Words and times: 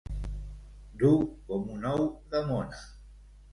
Dur 1.03 1.11
com 1.51 1.69
un 1.75 1.87
ou 1.91 2.09
de 2.35 2.43
mona. 2.51 2.83